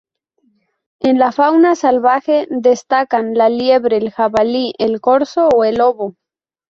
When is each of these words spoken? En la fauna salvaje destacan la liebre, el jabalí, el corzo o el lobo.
En 1.01 1.19
la 1.19 1.31
fauna 1.31 1.73
salvaje 1.75 2.47
destacan 2.49 3.35
la 3.35 3.49
liebre, 3.49 3.97
el 3.97 4.09
jabalí, 4.09 4.73
el 4.79 4.99
corzo 4.99 5.47
o 5.55 5.63
el 5.63 5.75
lobo. 5.75 6.15